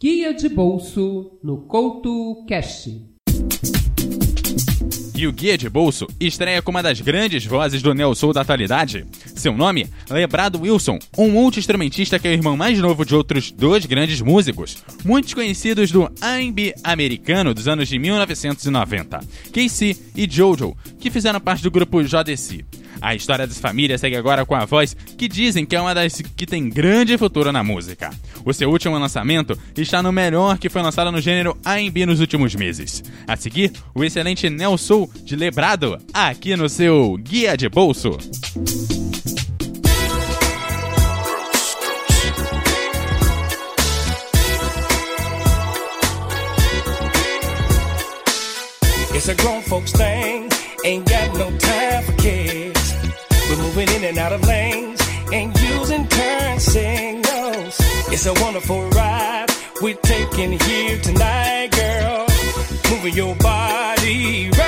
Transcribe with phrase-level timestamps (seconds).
[0.00, 3.02] Guia de Bolso no Couto Cast.
[5.12, 8.42] E o Guia de Bolso estreia com uma das grandes vozes do Neo Soul da
[8.42, 9.04] atualidade.
[9.34, 9.88] Seu nome?
[10.08, 14.78] Lebrado Wilson, um multi-instrumentista que é o irmão mais novo de outros dois grandes músicos,
[15.04, 19.18] muitos conhecidos do R&B americano dos anos de 1990,
[19.52, 22.64] Casey e Jojo, que fizeram parte do grupo JDC.
[23.00, 26.20] A história dessa família segue agora com a voz que dizem que é uma das
[26.20, 28.10] que tem grande futuro na música.
[28.44, 32.54] O seu último lançamento está no melhor que foi lançado no gênero R&B nos últimos
[32.54, 33.02] meses.
[33.26, 38.18] A seguir, o excelente Neo Soul de Lebrado, aqui no seu Guia de Bolso.
[49.14, 50.48] It's a grown folks thing,
[50.84, 52.77] ain't got no time for kids.
[53.48, 55.00] We're moving in and out of lanes,
[55.32, 57.76] and using turn signals.
[58.12, 59.46] It's a wonderful ride
[59.80, 62.26] we're taking here tonight, girl.
[62.90, 64.67] Moving your body right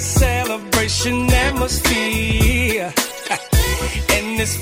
[0.00, 2.92] celebration atmosphere.
[4.10, 4.56] And this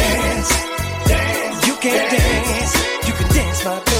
[0.00, 0.42] can
[1.08, 1.66] dance.
[1.66, 2.74] You can dance.
[3.06, 3.99] You can dance, my baby.